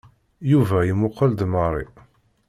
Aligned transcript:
Yuba 0.51 0.77
imuqel-d 0.91 1.39
Mary. 1.53 1.87